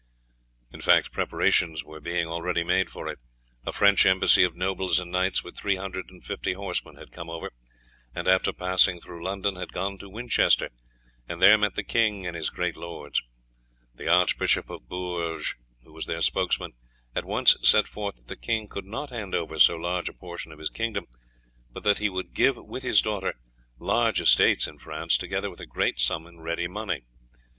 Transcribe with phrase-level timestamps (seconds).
[0.71, 3.19] In fact, preparations were being already made for it.
[3.67, 7.29] A French embassy of nobles and knights, with three hundred and fifty horsemen, had come
[7.29, 7.51] over,
[8.15, 10.69] and, after passing through London, had gone to Winchester,
[11.29, 13.21] and there met the king and his great lords.
[13.93, 15.53] The Archbishop of Bourges,
[15.83, 16.73] who was their spokesman,
[17.15, 20.51] at once set forth that the king could not hand over so large a portion
[20.51, 21.05] of his kingdom,
[21.69, 23.35] but that he would give with his daughter
[23.77, 27.03] large estates in France, together with a great sum in ready money.